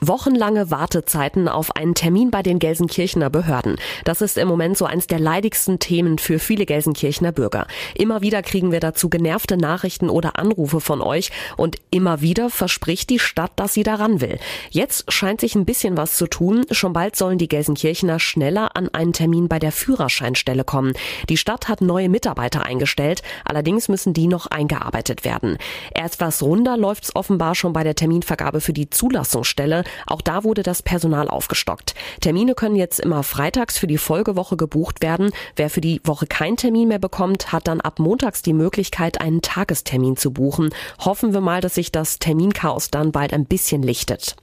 Wochenlange 0.00 0.70
Wartezeiten 0.70 1.46
auf 1.46 1.76
einen 1.76 1.94
Termin 1.94 2.30
bei 2.30 2.42
den 2.42 2.58
Gelsenkirchener 2.58 3.28
Behörden. 3.28 3.76
Das 4.04 4.22
ist 4.22 4.38
im 4.38 4.48
Moment 4.48 4.78
so 4.78 4.86
eins 4.86 5.06
der 5.06 5.20
leidigsten 5.20 5.78
Themen 5.78 6.18
für 6.18 6.38
viele 6.38 6.64
Gelsenkirchener 6.64 7.32
Bürger. 7.32 7.66
Immer 7.94 8.22
wieder 8.22 8.42
kriegen 8.42 8.72
wir 8.72 8.80
dazu 8.80 9.10
genervte 9.10 9.58
Nachrichten 9.58 10.08
oder 10.08 10.38
Anrufe 10.38 10.80
von 10.80 11.02
euch 11.02 11.30
und 11.58 11.76
immer 11.90 12.22
wieder 12.22 12.48
verspricht 12.48 13.10
die 13.10 13.18
Stadt, 13.18 13.52
dass 13.56 13.74
sie 13.74 13.82
daran 13.82 14.22
will. 14.22 14.38
Jetzt 14.70 15.12
scheint 15.12 15.42
sich 15.42 15.54
ein 15.54 15.66
bisschen 15.66 15.98
was 15.98 16.16
zu 16.16 16.26
tun. 16.26 16.64
Schon 16.70 16.94
bald 16.94 17.14
sollen 17.14 17.36
die 17.36 17.48
Gelsenkirchener 17.48 18.20
schneller 18.20 18.76
an 18.76 18.88
einen 18.88 19.12
Termin 19.12 19.48
bei 19.48 19.58
der 19.58 19.72
Führerscheinstelle 19.72 20.64
kommen. 20.64 20.94
Die 21.28 21.36
Stadt 21.36 21.68
hat 21.68 21.82
neue 21.82 22.08
Mitarbeiter 22.08 22.64
eingestellt, 22.64 23.22
allerdings 23.44 23.88
müssen 23.88 24.14
die 24.14 24.28
noch 24.28 24.46
eingearbeitet 24.46 25.26
werden. 25.26 25.58
Etwas 25.92 26.42
runder 26.42 26.78
läuft's 26.78 27.14
offenbar 27.14 27.54
schon 27.54 27.74
bei 27.74 27.84
der 27.84 27.94
Terminvergabe 27.94 28.62
für 28.62 28.72
die 28.72 28.88
Zulassungsstelle. 28.88 29.84
Auch 30.06 30.20
da 30.20 30.44
wurde 30.44 30.62
das 30.62 30.82
Personal 30.82 31.28
aufgestockt. 31.28 31.94
Termine 32.20 32.54
können 32.54 32.76
jetzt 32.76 33.00
immer 33.00 33.22
freitags 33.22 33.78
für 33.78 33.86
die 33.86 33.98
Folgewoche 33.98 34.56
gebucht 34.56 35.02
werden. 35.02 35.30
Wer 35.56 35.70
für 35.70 35.80
die 35.80 36.00
Woche 36.04 36.26
keinen 36.26 36.56
Termin 36.56 36.88
mehr 36.88 36.98
bekommt, 36.98 37.52
hat 37.52 37.68
dann 37.68 37.80
ab 37.80 37.98
montags 37.98 38.42
die 38.42 38.52
Möglichkeit, 38.52 39.20
einen 39.20 39.42
Tagestermin 39.42 40.16
zu 40.16 40.32
buchen. 40.32 40.70
Hoffen 40.98 41.32
wir 41.32 41.40
mal, 41.40 41.60
dass 41.60 41.74
sich 41.74 41.92
das 41.92 42.18
Terminchaos 42.18 42.90
dann 42.90 43.12
bald 43.12 43.32
ein 43.32 43.46
bisschen 43.46 43.82
lichtet. 43.82 44.36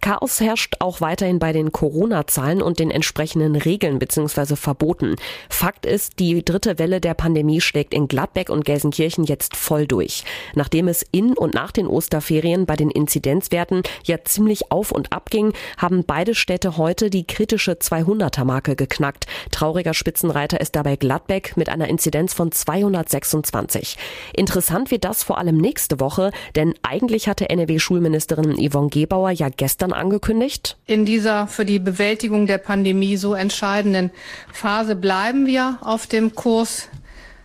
Chaos 0.00 0.40
herrscht 0.40 0.76
auch 0.78 1.02
weiterhin 1.02 1.38
bei 1.38 1.52
den 1.52 1.72
Corona-Zahlen 1.72 2.62
und 2.62 2.78
den 2.78 2.90
entsprechenden 2.90 3.54
Regeln 3.54 3.98
bzw. 3.98 4.56
Verboten. 4.56 5.16
Fakt 5.50 5.84
ist, 5.84 6.18
die 6.18 6.42
dritte 6.42 6.78
Welle 6.78 7.02
der 7.02 7.12
Pandemie 7.12 7.60
schlägt 7.60 7.92
in 7.92 8.08
Gladbeck 8.08 8.48
und 8.48 8.64
Gelsenkirchen 8.64 9.24
jetzt 9.24 9.56
voll 9.56 9.86
durch. 9.86 10.24
Nachdem 10.54 10.88
es 10.88 11.04
in 11.12 11.36
und 11.36 11.52
nach 11.52 11.70
den 11.70 11.86
Osterferien 11.86 12.64
bei 12.64 12.76
den 12.76 12.90
Inzidenzwerten 12.90 13.82
ja 14.04 14.24
ziemlich 14.24 14.72
auf 14.72 14.90
und 14.90 15.12
ab 15.12 15.28
ging, 15.28 15.52
haben 15.76 16.04
beide 16.06 16.34
Städte 16.34 16.78
heute 16.78 17.10
die 17.10 17.26
kritische 17.26 17.72
200er-Marke 17.72 18.76
geknackt. 18.76 19.26
Trauriger 19.50 19.92
Spitzenreiter 19.92 20.60
ist 20.62 20.76
dabei 20.76 20.96
Gladbeck 20.96 21.58
mit 21.58 21.68
einer 21.68 21.88
Inzidenz 21.88 22.32
von 22.32 22.52
226. 22.52 23.98
Interessant 24.34 24.90
wird 24.90 25.04
das 25.04 25.22
vor 25.22 25.36
allem 25.36 25.58
nächste 25.58 26.00
Woche, 26.00 26.30
denn 26.56 26.72
eigentlich 26.82 27.28
hatte 27.28 27.50
NRW-Schulministerin 27.50 28.56
Yvonne 28.56 28.88
Gebauer 28.88 29.30
ja 29.30 29.49
gestern 29.56 29.92
angekündigt. 29.92 30.76
In 30.86 31.04
dieser 31.04 31.46
für 31.46 31.64
die 31.64 31.78
Bewältigung 31.78 32.46
der 32.46 32.58
Pandemie 32.58 33.16
so 33.16 33.34
entscheidenden 33.34 34.10
Phase 34.52 34.96
bleiben 34.96 35.46
wir 35.46 35.78
auf 35.80 36.06
dem 36.06 36.34
Kurs, 36.34 36.88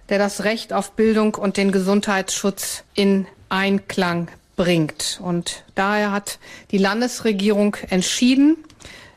der 0.09 0.19
das 0.19 0.43
Recht 0.43 0.73
auf 0.73 0.91
Bildung 0.91 1.35
und 1.35 1.57
den 1.57 1.71
Gesundheitsschutz 1.71 2.83
in 2.93 3.27
Einklang 3.49 4.29
bringt. 4.55 5.19
Und 5.23 5.63
daher 5.75 6.11
hat 6.11 6.39
die 6.71 6.77
Landesregierung 6.77 7.77
entschieden, 7.89 8.57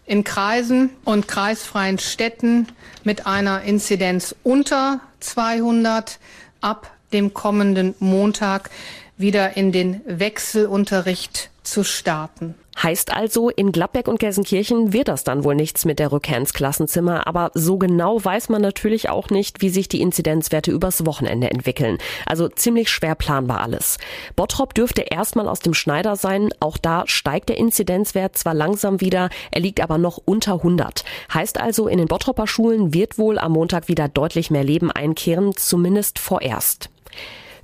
in 0.07 0.25
Kreisen 0.25 0.91
und 1.05 1.29
kreisfreien 1.29 1.99
Städten 1.99 2.67
mit 3.05 3.27
einer 3.27 3.63
Inzidenz 3.63 4.35
unter 4.43 5.01
200 5.21 6.19
ab 6.63 6.91
dem 7.13 7.35
kommenden 7.35 7.95
Montag 7.99 8.71
wieder 9.19 9.57
in 9.57 9.71
den 9.71 10.01
Wechselunterricht 10.07 11.51
zu 11.71 11.85
starten. 11.85 12.55
Heißt 12.81 13.13
also, 13.13 13.49
in 13.51 13.73
Gladbeck 13.73 14.07
und 14.07 14.21
Gelsenkirchen 14.21 14.93
wird 14.93 15.09
das 15.09 15.25
dann 15.25 15.43
wohl 15.43 15.57
nichts 15.57 15.85
mit 15.85 15.99
der 15.99 16.13
Rückkehr 16.13 16.39
ins 16.39 16.53
Klassenzimmer, 16.53 17.27
aber 17.27 17.51
so 17.55 17.77
genau 17.77 18.25
weiß 18.25 18.51
man 18.51 18.63
natürlich 18.63 19.09
auch 19.09 19.31
nicht, 19.31 19.61
wie 19.61 19.69
sich 19.69 19.89
die 19.89 20.01
Inzidenzwerte 20.01 20.71
übers 20.71 21.05
Wochenende 21.05 21.51
entwickeln. 21.51 21.99
Also 22.25 22.49
ziemlich 22.49 22.89
schwer 22.89 23.17
planbar 23.17 23.63
alles. 23.63 23.99
Bottrop 24.37 24.75
dürfte 24.75 25.03
erstmal 25.03 25.49
aus 25.49 25.59
dem 25.59 25.75
Schneider 25.75 26.15
sein, 26.15 26.51
auch 26.61 26.79
da 26.79 27.03
steigt 27.07 27.49
der 27.49 27.57
Inzidenzwert 27.57 28.39
zwar 28.39 28.55
langsam 28.55 29.01
wieder, 29.01 29.29
er 29.51 29.61
liegt 29.61 29.81
aber 29.81 29.99
noch 29.99 30.21
unter 30.25 30.55
100. 30.55 31.05
Heißt 31.35 31.61
also, 31.61 31.89
in 31.89 31.99
den 31.99 32.07
Bottropper 32.07 32.47
Schulen 32.47 32.95
wird 32.95 33.19
wohl 33.19 33.41
am 33.41 33.53
Montag 33.53 33.89
wieder 33.89 34.07
deutlich 34.07 34.53
mehr 34.53 34.65
Leben 34.65 34.93
einkehren, 34.93 35.57
zumindest 35.57 36.21
vorerst. 36.21 36.91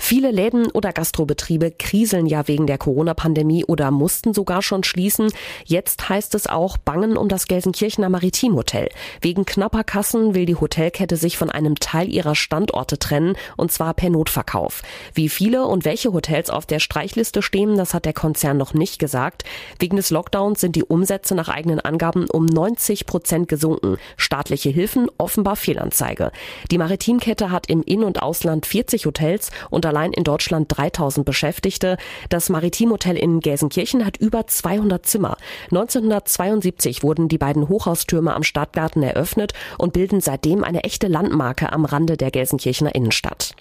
Viele 0.06 0.32
Läden 0.32 0.70
oder 0.70 0.92
Gastrobetriebe 0.92 1.70
kriseln 1.70 2.26
ja 2.26 2.46
wegen 2.46 2.66
der 2.66 2.76
Corona-Pandemie 2.76 3.64
oder 3.64 3.90
mussten 3.90 4.34
sogar 4.34 4.60
schon 4.60 4.84
schließen. 4.84 5.32
Jetzt 5.64 6.10
heißt 6.10 6.34
es 6.34 6.46
auch 6.46 6.76
Bangen 6.76 7.16
um 7.16 7.30
das 7.30 7.46
Gelsenkirchener 7.46 8.10
Maritimhotel. 8.10 8.90
Wegen 9.22 9.46
knapper 9.46 9.82
Kassen 9.82 10.34
will 10.34 10.44
die 10.44 10.56
Hotelkette 10.56 11.16
sich 11.16 11.38
von 11.38 11.48
einem 11.48 11.76
Teil 11.76 12.12
ihrer 12.12 12.34
Standorte 12.34 12.98
trennen, 12.98 13.34
und 13.56 13.72
zwar 13.72 13.94
per 13.94 14.10
Notverkauf. 14.10 14.82
Wie 15.14 15.30
viele 15.30 15.64
und 15.64 15.86
welche 15.86 16.12
Hotels 16.12 16.50
auf 16.50 16.66
der 16.66 16.80
Streichliste 16.80 17.40
stehen, 17.40 17.78
das 17.78 17.94
hat 17.94 18.04
der 18.04 18.12
Konzern 18.12 18.58
noch 18.58 18.74
nicht 18.74 18.98
gesagt. 18.98 19.44
Wegen 19.78 19.96
des 19.96 20.10
Lockdowns 20.10 20.60
sind 20.60 20.76
die 20.76 20.84
Umsätze 20.84 21.34
nach 21.34 21.48
eigenen 21.48 21.80
Angaben 21.80 22.28
um 22.28 22.44
90 22.44 23.06
Prozent 23.06 23.48
gesunken. 23.48 23.96
Staatliche 24.18 24.68
Hilfen 24.68 25.06
offenbar 25.16 25.56
Fehlanzeige. 25.56 26.30
Die 26.70 26.76
Maritimkette 26.76 27.50
hat 27.50 27.70
im 27.70 27.82
In- 27.82 28.04
und 28.04 28.22
Ausland 28.22 28.66
40 28.66 29.06
Hotels 29.06 29.50
und 29.70 29.93
allein 29.94 30.12
in 30.12 30.24
Deutschland 30.24 30.66
3000 30.76 31.24
Beschäftigte. 31.24 31.96
Das 32.28 32.48
Maritimhotel 32.48 33.16
in 33.16 33.38
Gelsenkirchen 33.38 34.04
hat 34.04 34.16
über 34.16 34.48
200 34.48 35.06
Zimmer. 35.06 35.36
1972 35.70 37.04
wurden 37.04 37.28
die 37.28 37.38
beiden 37.38 37.68
Hochhaustürme 37.68 38.34
am 38.34 38.42
Stadtgarten 38.42 39.04
eröffnet 39.04 39.52
und 39.78 39.92
bilden 39.92 40.20
seitdem 40.20 40.64
eine 40.64 40.82
echte 40.82 41.06
Landmarke 41.06 41.72
am 41.72 41.84
Rande 41.84 42.16
der 42.16 42.32
Gelsenkirchener 42.32 42.92
Innenstadt. 42.92 43.54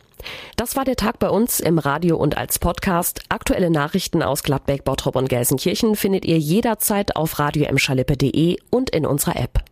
Das 0.55 0.75
war 0.75 0.85
der 0.85 0.95
Tag 0.95 1.19
bei 1.19 1.29
uns 1.29 1.59
im 1.59 1.77
Radio 1.77 2.17
und 2.17 2.35
als 2.35 2.57
Podcast. 2.57 3.21
Aktuelle 3.29 3.69
Nachrichten 3.69 4.23
aus 4.23 4.41
Gladbeck, 4.41 4.85
Bottrop 4.85 5.15
und 5.15 5.29
Gelsenkirchen 5.29 5.95
findet 5.95 6.25
ihr 6.25 6.39
jederzeit 6.39 7.15
auf 7.15 7.37
radio 7.37 7.67
und 8.71 8.89
in 8.89 9.05
unserer 9.05 9.35
App. 9.35 9.63